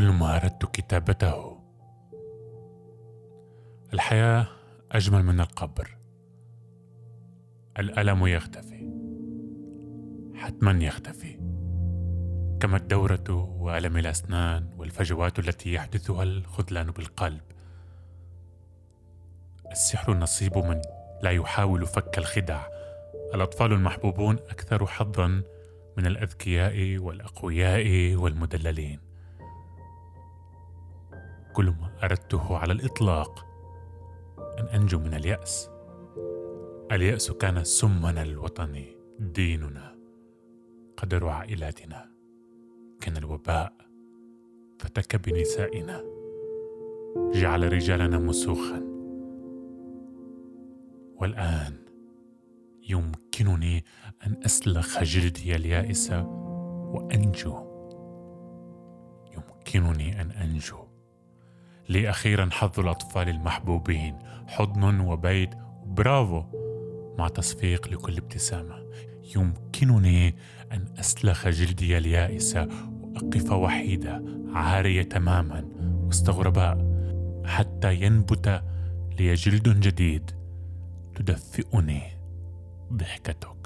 كل 0.00 0.08
ما 0.08 0.36
أردت 0.36 0.64
كتابته. 0.64 1.58
الحياة 3.92 4.46
أجمل 4.92 5.22
من 5.22 5.40
القبر. 5.40 5.96
الألم 7.78 8.26
يختفي. 8.26 8.90
حتما 10.34 10.84
يختفي. 10.84 11.36
كما 12.60 12.76
الدورة 12.76 13.56
وألم 13.60 13.96
الأسنان 13.96 14.70
والفجوات 14.76 15.38
التي 15.38 15.72
يحدثها 15.72 16.22
الخذلان 16.22 16.90
بالقلب. 16.90 17.42
السحر 19.70 20.14
نصيب 20.14 20.58
من 20.58 20.82
لا 21.22 21.30
يحاول 21.30 21.86
فك 21.86 22.18
الخدع 22.18 22.66
الأطفال 23.34 23.72
المحبوبون 23.72 24.34
أكثر 24.34 24.86
حظا 24.86 25.42
من 25.96 26.06
الأذكياء 26.06 26.98
والأقوياء 26.98 28.14
والمدللين. 28.14 29.09
كل 31.60 31.70
ما 31.70 31.90
أردته 32.02 32.56
على 32.56 32.72
الإطلاق. 32.72 33.46
أن 34.58 34.64
أنجو 34.64 34.98
من 34.98 35.14
اليأس. 35.14 35.70
اليأس 36.92 37.30
كان 37.30 37.64
سمنا 37.64 38.22
الوطني 38.22 38.96
ديننا 39.18 39.96
قدر 40.96 41.28
عائلاتنا. 41.28 42.10
كان 43.00 43.16
الوباء 43.16 43.72
فتك 44.78 45.16
بنسائنا. 45.16 46.04
جعل 47.34 47.72
رجالنا 47.72 48.18
مسوخا. 48.18 48.80
والآن 51.16 51.76
يمكنني 52.88 53.84
أن 54.26 54.40
أسلخ 54.44 55.02
جلدي 55.02 55.56
اليائس 55.56 56.10
وأنجو. 56.92 57.56
يمكنني 59.34 60.20
أن 60.20 60.30
أنجو. 60.30 60.89
لي 61.90 62.10
أخيرا 62.10 62.48
حظ 62.52 62.80
الأطفال 62.80 63.28
المحبوبين. 63.28 64.18
حضن 64.46 65.00
وبيت. 65.00 65.50
برافو! 65.86 66.42
مع 67.18 67.28
تصفيق 67.28 67.88
لكل 67.88 68.16
ابتسامة. 68.16 68.74
يمكنني 69.36 70.34
أن 70.72 70.84
أسلخ 71.00 71.48
جلدي 71.48 71.98
اليائس 71.98 72.56
وأقف 72.56 73.52
وحيدة 73.52 74.22
عارية 74.54 75.02
تماما 75.02 75.64
واستغرباء 76.06 76.78
حتى 77.44 77.94
ينبت 77.94 78.62
لي 79.18 79.34
جلد 79.34 79.80
جديد 79.80 80.30
تدفئني 81.14 82.02
ضحكتك. 82.92 83.59